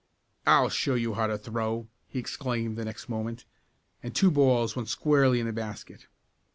[0.47, 3.45] "I'll show you how to throw!" he exclaimed the next moment,
[4.01, 6.07] and two balls went squarely in the basket.